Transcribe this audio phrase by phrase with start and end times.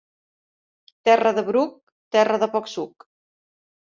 [1.09, 1.75] Terra de bruc,
[2.17, 3.07] terra de poc suc.